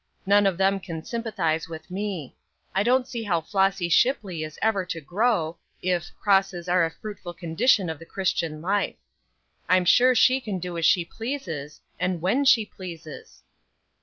None 0.25 0.47
of 0.47 0.57
them 0.57 0.79
can 0.79 1.03
sympathize 1.03 1.69
with 1.69 1.91
me. 1.91 2.35
I 2.73 2.81
don't 2.81 3.07
see 3.07 3.21
how 3.21 3.39
Flossy 3.39 3.87
Shipley 3.87 4.41
is 4.43 4.57
ever 4.59 4.83
to 4.83 4.99
grow, 4.99 5.59
if 5.83 6.09
'crosses 6.19 6.67
are 6.67 6.83
a 6.83 6.89
fruitful 6.89 7.35
condition 7.35 7.87
of 7.87 7.99
the 7.99 8.05
Christian 8.07 8.63
life.' 8.63 8.95
I'm 9.69 9.85
sure 9.85 10.15
she 10.15 10.41
can 10.41 10.57
do 10.57 10.75
as 10.75 10.87
she 10.87 11.05
pleases, 11.05 11.81
and 11.99 12.19
when 12.19 12.45
she 12.45 12.65
pleases." 12.65 13.43